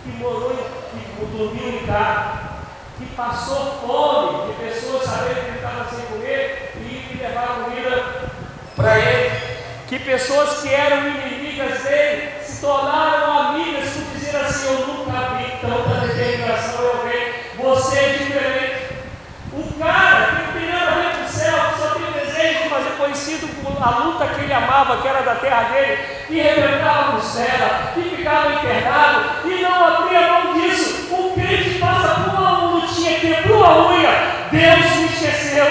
[0.04, 2.40] que morou e dormiu em casa,
[2.98, 8.32] que passou fome, de pessoas sabendo que ele estava sem comer e que levar comida
[8.78, 9.32] para ele,
[9.90, 15.52] que pessoas que eram inimigas dele se tornaram amigas por dizer assim: Eu nunca vi
[15.60, 18.96] tanta determinação eu ver, você é diferente.
[19.52, 20.41] O cara
[22.82, 23.50] fazer conhecido
[23.82, 27.46] a luta que ele amava, que era da terra dele, e rebentava no céu,
[27.98, 31.14] e ficava internado, e não abria mão disso.
[31.14, 34.12] O crente passa por uma lutinha, quebrou a unha,
[34.52, 35.66] Deus me esqueceu.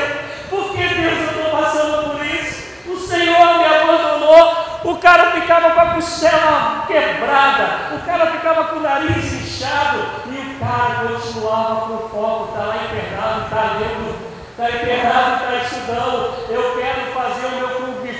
[0.48, 2.62] Por que Deus eu estou passando por isso?
[2.86, 4.70] O Senhor me abandonou.
[4.82, 10.38] O cara ficava com a costela quebrada, o cara ficava com o nariz inchado, e
[10.38, 14.29] o cara continuava com o foco, está lá internado, está lendo,
[14.60, 16.50] está internado, está estudando.
[16.50, 17.68] Eu quero fazer o meu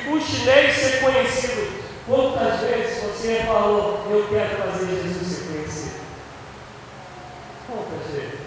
[0.05, 1.81] Kung chinês ser conhecido.
[2.07, 6.01] Quantas vezes você falou, eu quero fazer Jesus ser conhecido?
[7.67, 8.41] Quantas vezes?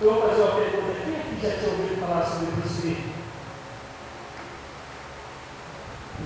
[0.00, 3.14] Eu vou fazer uma pergunta: quem aqui já tinha ouvido falar sobre Bruce Lee?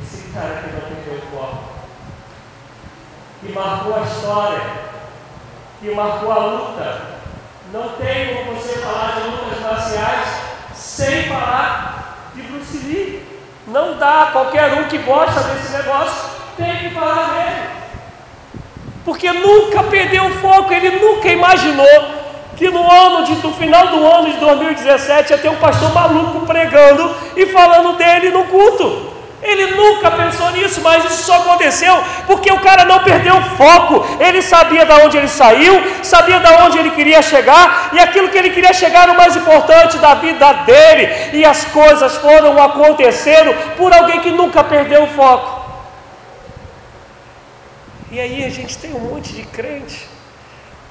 [0.02, 1.64] Esse cara que não perdeu o foco,
[3.40, 4.60] que marcou a história,
[5.80, 7.17] que marcou a luta.
[7.72, 10.28] Não tem como você falar de lutas marciais
[10.74, 13.22] sem falar de Bruce Lee.
[13.66, 17.68] Não dá, qualquer um que gosta desse negócio tem que falar dele.
[19.04, 22.18] Porque nunca perdeu o foco, ele nunca imaginou
[22.56, 26.46] que no ano de, no final do ano de 2017 ia ter um pastor maluco
[26.46, 29.17] pregando e falando dele no culto.
[29.40, 34.04] Ele nunca pensou nisso, mas isso só aconteceu porque o cara não perdeu o foco.
[34.20, 38.38] Ele sabia de onde ele saiu, sabia de onde ele queria chegar, e aquilo que
[38.38, 41.36] ele queria chegar era o mais importante da vida dele.
[41.38, 45.58] E as coisas foram acontecendo por alguém que nunca perdeu o foco.
[48.10, 50.08] E aí a gente tem um monte de crente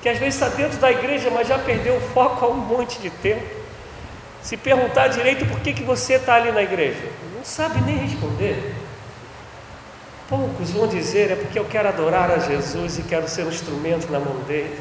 [0.01, 2.99] que às vezes está dentro da igreja, mas já perdeu o foco há um monte
[2.99, 3.43] de tempo.
[4.41, 7.03] Se perguntar direito por que, que você está ali na igreja,
[7.47, 8.75] sabe nem responder.
[10.29, 14.12] Poucos vão dizer é porque eu quero adorar a Jesus e quero ser um instrumento
[14.12, 14.77] na mão dele.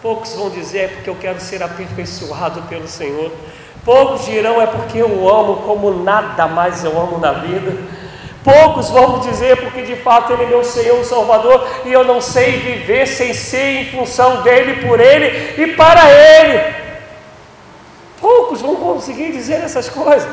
[0.00, 3.30] Poucos vão dizer é porque eu quero ser aperfeiçoado pelo Senhor.
[3.84, 7.76] Poucos dirão é porque eu amo como nada mais eu amo na vida.
[8.42, 12.20] Poucos vão dizer porque de fato Ele é meu Senhor, o Salvador, e eu não
[12.20, 16.74] sei viver sem ser em função dele, por Ele e para Ele.
[18.18, 20.28] Poucos vão conseguir dizer essas coisas,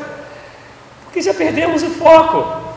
[1.10, 2.70] porque já perdemos o foco.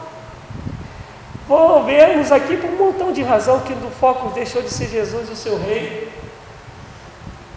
[1.47, 5.35] Volvemos aqui por um montão de razão que do foco deixou de ser Jesus o
[5.35, 6.11] seu rei.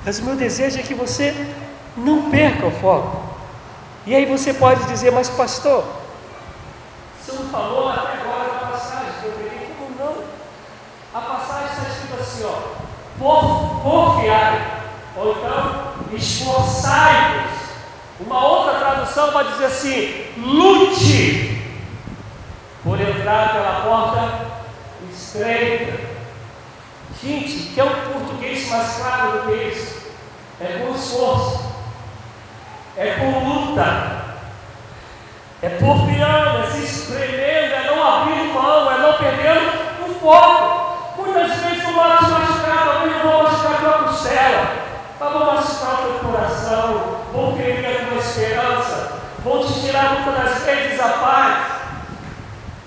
[0.04, 1.34] Mas o meu desejo é que você
[1.96, 3.22] não perca o foco.
[4.04, 5.82] E aí você pode dizer, mas pastor,
[7.18, 10.24] você não falou até agora da passagem eu peguei, como não?
[11.14, 12.76] A passagem está escrita assim, ó,
[13.18, 14.82] por, porfiai,
[15.16, 17.55] ou então, esforçai-vos.
[18.18, 21.62] Uma outra tradução vai dizer assim: lute
[22.83, 24.46] por entrar pela porta
[25.11, 26.16] estreita.
[27.22, 30.07] Gente, que é um português mais claro do que isso?
[30.61, 31.74] É com esforço,
[32.96, 34.24] é com luta,
[35.61, 39.72] é porfiando, é se espremendo, é não abrindo mão, é não perdendo
[40.07, 41.12] o foco.
[41.18, 44.66] Muitas vezes tu vai te machucar, eu vou machucar tua costela,
[45.18, 50.62] vou machucar o teu coração, vou ferir a tua esperança, vou te tirar muitas das
[50.64, 51.66] vezes a paz.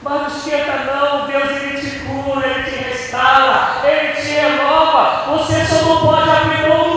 [0.01, 5.23] Mas não esquenta não, Deus ele te cura, ele te restaura, ele te renova.
[5.31, 6.88] Você só não pode abrir mão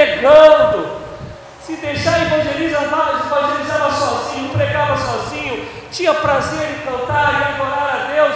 [0.00, 1.00] pregando.
[1.62, 8.34] Se deixar evangelizar, evangelizava sozinho, pregava sozinho, tinha prazer em cantar e adorar a Deus,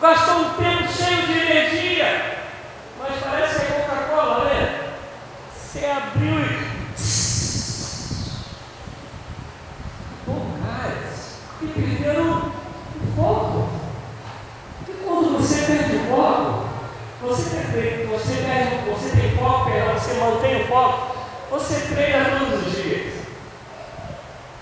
[0.00, 2.38] gastou um tempo cheio de energia,
[2.98, 4.90] mas parece que é Coca-Cola, né?
[5.54, 6.70] Você abriu e.
[10.26, 12.52] Com gás, e perderam
[12.96, 13.68] o foco.
[14.88, 16.49] E quando você perde o foco,
[17.30, 21.16] você, tem, você, perde, você tem foco, você mantém o foco,
[21.48, 23.14] você treina todos os dias.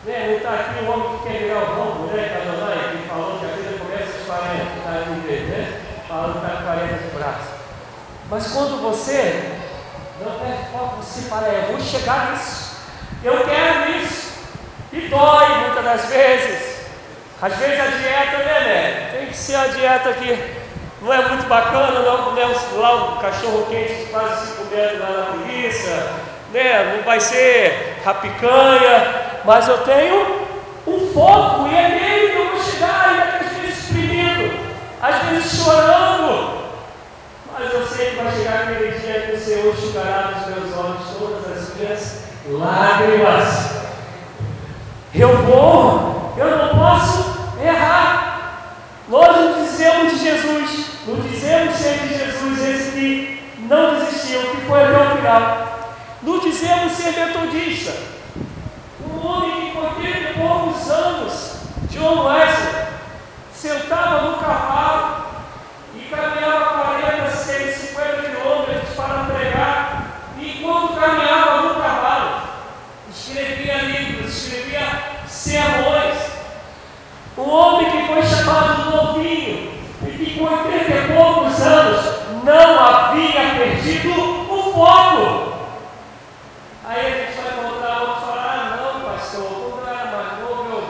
[0.05, 0.27] Né?
[0.29, 2.29] Não está aqui o homem que quer virar o rombo, né?
[2.29, 5.81] Cadonai, que falou que a vida começa aos 40, está aqui né?
[6.07, 7.51] Falando que está com 40 de braço.
[8.31, 9.51] Mas quando você
[10.21, 12.77] não perde foco, você fala, é, eu vou chegar nisso,
[13.25, 14.29] eu quero isso.
[14.93, 16.79] E dói muitas das vezes.
[17.41, 19.09] Às vezes a dieta, né, né?
[19.13, 20.68] Tem que ser a dieta que
[21.01, 22.43] não é muito bacana, não, né?
[22.77, 26.13] Lá o cachorro quente quase 5 metros lá na preguiça,
[26.53, 26.97] né?
[26.97, 30.49] Não vai ser a picanha, mas eu tenho
[30.87, 34.59] um foco e é nele que eu vou chegar, e às vezes exprimindo,
[35.01, 36.59] às vezes chorando,
[37.53, 41.17] mas eu sei que vai chegar aquele dia que o Senhor enxugará dos meus olhos
[41.19, 43.79] todas as minhas lágrimas.
[45.15, 48.77] Eu vou, eu não posso errar.
[49.09, 54.85] Nós dizemos de Jesus, não dizemos ser de Jesus esse que não desistiu, que foi
[54.85, 55.69] até o final.
[56.23, 57.95] Não dizemos ser metodista.
[59.03, 61.53] Um homem que com 80 e poucos anos,
[61.91, 62.89] John Wesley,
[63.55, 65.25] sentava no cavalo
[65.97, 70.35] e caminhava 40, 150 quilômetros para pregar.
[70.39, 72.43] E quando caminhava no cavalo,
[73.11, 74.87] escrevia livros, escrevia
[75.27, 76.19] sermões.
[77.39, 82.07] Um homem que foi chamado novinho e que com 80 e poucos anos
[82.49, 84.11] não havia perdido
[84.51, 85.53] o foco.
[86.83, 90.71] Aí a gente vai encontrar outros falar, ah não, pastor, quando eu era mais novo,
[90.71, 90.83] eu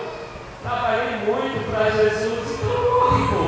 [0.63, 3.43] trabalhei muito para Jesus, então morre, pô.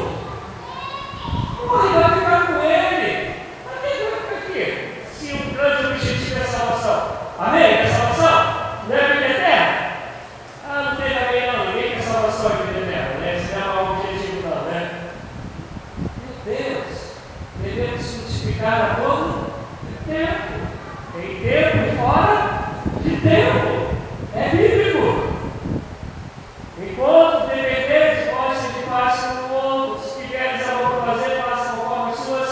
[1.67, 3.35] Morre, vai ficar com ele.
[3.65, 4.67] Para que vai ficar aqui?
[5.13, 7.01] Se o grande objetivo é salvação.
[7.39, 7.63] Amém?
[7.63, 8.39] É salvação?
[8.89, 9.91] Não é vida eterna?
[10.69, 13.37] Ah, não tem também não, ninguém quer salvação e vida eterna, né?
[13.37, 14.81] Isso não é o objetivo não, né?
[16.19, 16.91] Meu Deus,
[17.63, 19.53] devemos frutificar a todo
[20.07, 20.51] tempo.
[21.15, 22.39] Tem tempo e fora
[23.03, 23.69] de tempo.
[24.35, 25.07] É bíblico.
[26.79, 30.09] Enquanto dependeres de vós, se faz com o outro.
[30.09, 32.51] Se tiveres amor para fazer, faça conforme as suas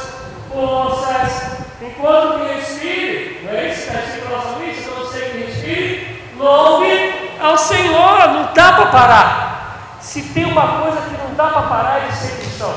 [0.53, 1.59] forças.
[1.81, 4.91] Enquanto que respire, não é isso que está escrito na nossa lista?
[4.91, 8.29] Não sei que respire, louve ao Senhor.
[8.29, 9.99] Não dá para parar.
[10.01, 12.75] Se tem uma coisa que não dá para parar é de ser cristão.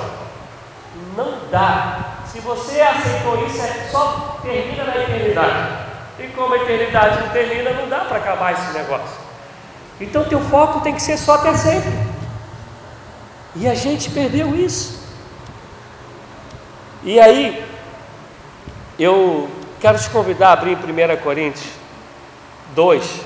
[1.15, 2.00] Não dá.
[2.26, 5.82] Se você aceitou isso, é só termina na eternidade.
[6.19, 9.19] E como a eternidade não termina, não dá para acabar esse negócio.
[10.00, 11.91] Então teu foco tem que ser só até sempre.
[13.56, 15.02] E a gente perdeu isso.
[17.04, 17.65] E aí,
[18.97, 21.68] eu quero te convidar a abrir em 1 Coríntios
[22.76, 23.22] 2.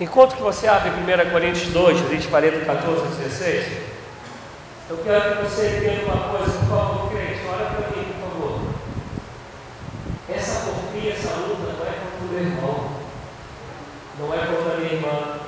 [0.00, 3.66] Enquanto que você abre 1 Coríntios 2, 20, 40, 14, 16,
[4.90, 8.60] eu quero que você entenda uma coisa, por favor, crente, olha para mim, por favor.
[10.28, 12.90] Essa porfia, essa luta não é contra o meu irmão,
[14.18, 15.40] não é contra a minha irmã,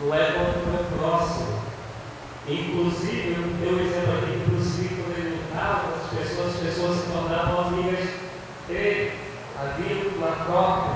[0.00, 1.62] não é contra o meu próximo.
[2.48, 8.08] Inclusive, eu exemplo aqui, inclusive, quando ele lutava as pessoas, as pessoas se tornavam amigas
[8.66, 9.12] dele.
[9.60, 10.90] Havia uma troca,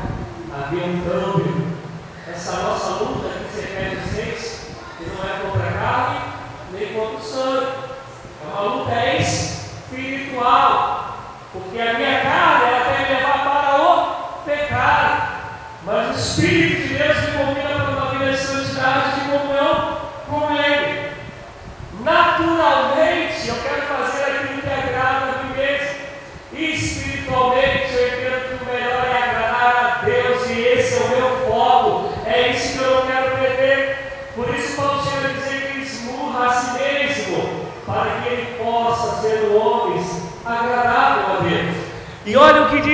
[0.52, 1.37] havia um câmbio
[2.48, 6.20] essa nossa luta que Efésios 6, que não é contra a carne,
[6.72, 7.66] nem contra o sangue.
[8.42, 10.64] É uma luta espiritual.
[11.52, 15.10] Porque a minha carne é ela quer levar para o pecado.
[15.84, 17.67] Mas o Espírito de Deus me convida.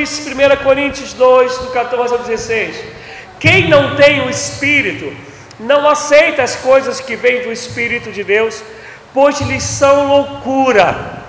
[0.05, 2.77] Diz 1 Coríntios 2, do 14 ao 16.
[3.41, 5.15] Quem não tem o Espírito,
[5.59, 8.63] não aceita as coisas que vêm do Espírito de Deus,
[9.13, 11.23] pois lhes são loucura.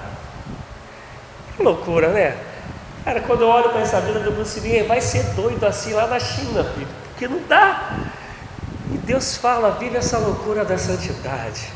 [1.55, 2.35] Que loucura, né?
[3.03, 6.19] Cara, quando eu olho para essa vida do Bruce vai ser doido assim lá na
[6.19, 7.93] China, filho, porque não dá.
[8.91, 11.71] E Deus fala: vive essa loucura da santidade.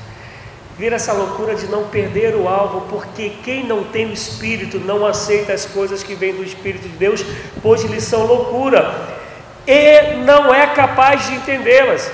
[0.80, 5.06] Vira essa loucura de não perder o alvo, porque quem não tem o Espírito não
[5.06, 7.22] aceita as coisas que vêm do Espírito de Deus,
[7.62, 8.90] pois lhes são loucura,
[9.68, 12.10] e não é capaz de entendê-las,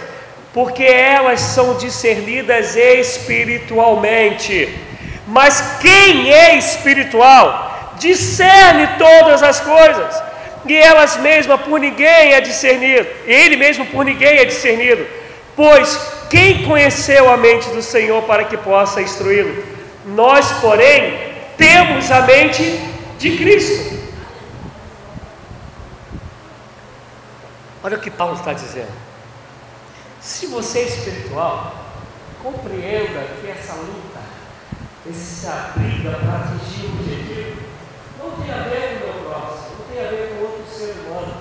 [0.51, 4.75] porque elas são discernidas espiritualmente.
[5.27, 10.23] Mas quem é espiritual discerne todas as coisas,
[10.65, 15.05] e elas mesmas por ninguém é discernido, ele mesmo por ninguém é discernido,
[15.55, 19.63] pois quem conheceu a mente do Senhor para que possa instruí-lo?
[20.05, 22.63] Nós, porém, temos a mente
[23.17, 23.95] de Cristo.
[27.83, 28.91] Olha o que Paulo está dizendo.
[30.19, 31.75] Se você é espiritual,
[32.41, 34.19] compreenda que essa luta,
[35.07, 37.61] essa briga para atingir o objetivo,
[38.19, 40.95] não tem a ver com o meu próximo, não tem a ver com outro ser
[41.05, 41.35] humano.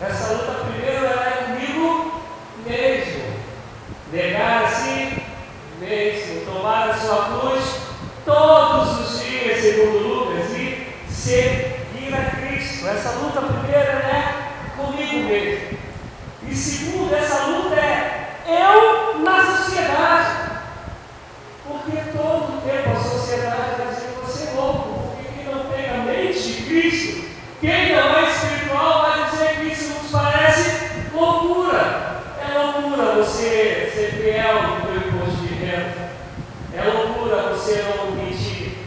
[0.00, 2.22] Essa luta primeiro é comigo
[2.66, 3.28] mesmo
[4.12, 5.22] negar a si
[5.80, 7.64] mesmo, tomar a sua cruz
[8.24, 12.86] todos os dias, segundo Lucas, e seguir a Cristo.
[12.88, 15.78] Essa luta primeira é comigo mesmo.
[16.48, 20.48] E segundo, essa luta é eu na sociedade.
[21.66, 25.98] Porque todo tempo a sociedade vai dizer você é louco, porque quem não tem a
[25.98, 27.28] mente de Cristo,
[27.60, 32.22] quem não é espiritual, vai dizer que isso nos parece loucura.
[32.40, 36.10] É loucura você ser fiel no teu imposto de renda.
[36.74, 38.78] É loucura você não mentir.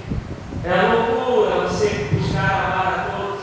[0.63, 3.41] É loucura você buscar amar a todos.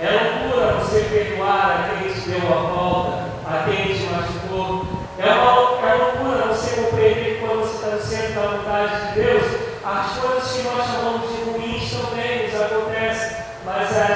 [0.00, 4.86] É loucura você perdoar a quem te deu a volta, a quem te machucou.
[5.18, 9.20] É, uma, é loucura você compreender que quando você está no centro da vontade de
[9.20, 9.42] Deus,
[9.84, 13.36] as coisas que nós chamamos de ruins também nos acontecem.
[13.66, 14.14] Mas a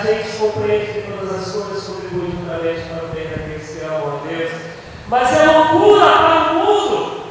[0.65, 4.53] compreende que todas as coisas contribuem juntamente para o bem daqueles que amam a Deus.
[5.09, 7.25] Mas é loucura para o mundo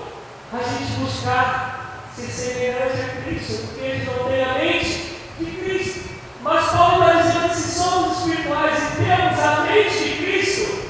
[0.53, 6.09] a gente buscar ser semelhante a Cristo, porque eles não têm a mente de Cristo.
[6.43, 10.89] Mas Paulo está dizendo que se somos espirituais e temos a mente de Cristo,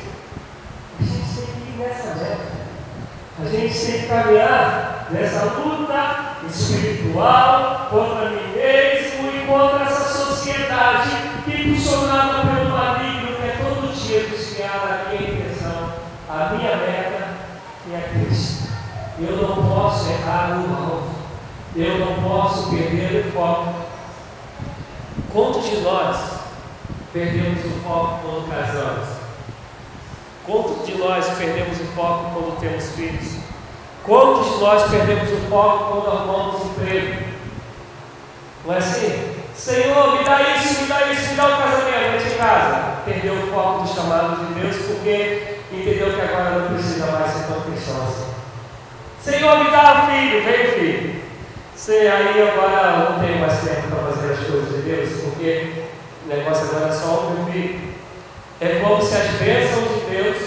[0.99, 2.53] a gente tem que ir nessa meta.
[3.41, 8.22] A gente tem que caminhar nessa luta espiritual contra
[20.23, 20.63] errar.
[21.75, 23.73] Eu não posso perder o foco.
[25.31, 26.17] Quantos de nós
[27.11, 29.07] perdemos o foco quando casamos?
[30.45, 33.37] Quantos de nós perdemos o foco quando temos filhos?
[34.03, 37.23] Quantos de nós perdemos o foco quando arrumamos emprego?
[38.65, 39.33] Não é assim?
[39.55, 42.93] Senhor, me dá isso, me dá isso, me dá um casamento em casa.
[43.05, 47.47] Perdeu o foco do chamado de Deus porque entendeu que agora não precisa mais ser
[47.47, 48.32] tão assim.
[49.23, 51.15] Senhor, me dá filho, vem filho.
[51.73, 55.71] Você aí agora não tem mais tempo para fazer as coisas de Deus, porque
[56.25, 57.93] o negócio agora é só meu filho.
[58.59, 60.37] É como se as bênçãos de Deus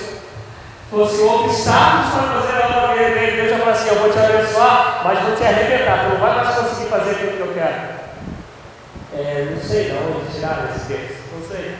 [0.90, 3.36] fossem obstáculos para fazer a obra dele.
[3.36, 6.04] Deus já fala assim: Eu vou te abençoar, mas vou te arrebentar.
[6.04, 7.96] Tu não vai mais conseguir fazer aquilo que eu quero.
[9.14, 11.76] É, não sei de onde tirar esse bênção, não sei.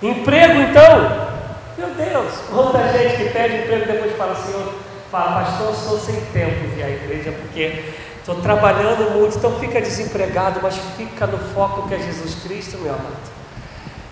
[0.00, 1.28] Emprego então,
[1.76, 4.74] meu Deus, quanta gente que pede emprego depois fala, Senhor,
[5.10, 7.84] fala, pastor, estou sem tempo de ir à igreja porque
[8.18, 12.92] estou trabalhando muito, então fica desempregado, mas fica no foco que é Jesus Cristo, meu
[12.92, 13.40] amado.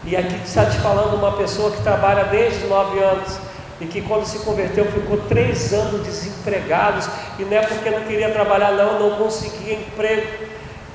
[0.05, 3.39] E aqui está te falando uma pessoa que trabalha desde nove anos
[3.81, 7.07] e que quando se converteu ficou três anos desempregado
[7.39, 10.49] e não é porque não queria trabalhar não, não conseguia emprego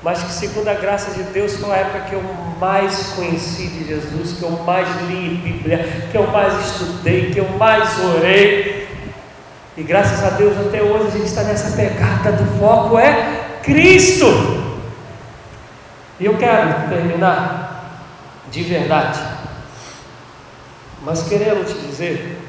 [0.04, 2.22] mas que segundo a graça de Deus foi a época que eu
[2.60, 5.78] mais conheci de Jesus, que eu mais li Bíblia,
[6.12, 8.83] que eu mais estudei, que eu mais orei.
[9.76, 14.26] E graças a Deus até hoje a gente está nessa pegada do foco é Cristo.
[16.20, 17.64] E eu quero terminar
[18.52, 19.20] de verdade,
[21.02, 22.40] mas querendo te dizer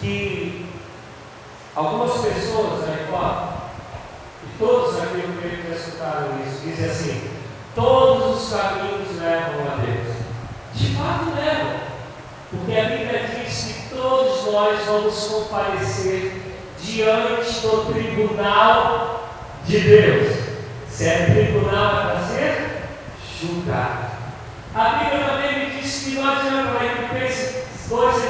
[0.00, 0.66] que
[1.76, 3.48] algumas pessoas aí fora,
[4.42, 7.30] e todos aqui eu creio que escutaram isso, dizem assim,
[7.74, 10.16] todos os caminhos levam a Deus.
[10.74, 11.80] De fato levam,
[12.50, 13.71] porque a Bíblia diz que
[14.02, 16.42] todos nós vamos comparecer
[16.82, 19.30] diante do tribunal
[19.64, 20.36] de Deus.
[20.90, 22.88] Se é tribunal é para ser
[23.40, 24.10] julgado.
[24.74, 28.24] A Bíblia também me diz que nós em Filipenses 2, 6,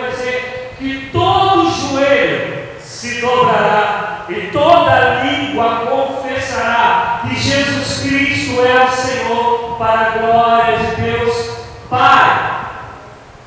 [0.00, 8.84] vai dizer que todo joelho se dobrará e toda língua confessará que Jesus Cristo é
[8.84, 11.48] o Senhor para a glória de Deus.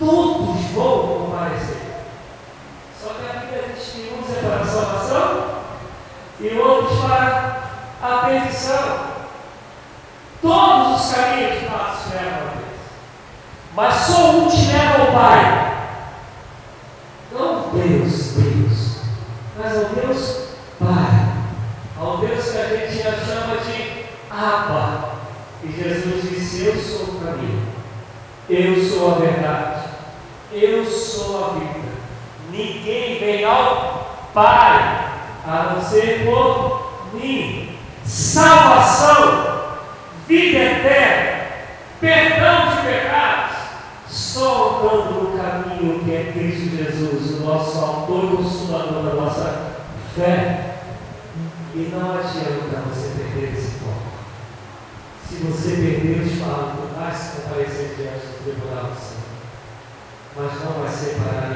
[0.01, 1.77] Todos vão comparecer.
[2.99, 5.45] Só que a Bíblia diz que uns é para a salvação
[6.39, 7.61] e outros para
[8.21, 9.11] a perdição.
[10.41, 12.79] Todos os caminhos nossos levam a Deus.
[13.75, 15.71] Mas só um te leva ao Pai.
[17.31, 18.97] Não Deus, Deus,
[19.57, 20.37] mas ao Deus
[20.79, 21.31] Pai.
[21.99, 25.11] Ao Deus que a gente já chama de Abba.
[25.63, 27.67] E Jesus disse: Eu sou o caminho,
[28.49, 29.89] eu sou a verdade,
[30.51, 31.91] eu sou a vida.
[32.49, 35.11] Ninguém vem ao Pai
[35.45, 37.80] a não ser por mim.
[38.05, 39.77] Salvação,
[40.27, 41.47] vida eterna,
[41.99, 43.57] perdão de pecados,
[44.09, 49.71] só andando no caminho que é Cristo Jesus, o nosso autor e consumador da nossa
[50.15, 50.67] fé.
[51.73, 54.11] E não adianta você perder esse foco.
[55.29, 59.21] Se você perder os fatos, vai se comparecer diante do tribunal do Senhor.
[60.35, 61.50] Mas não vai separar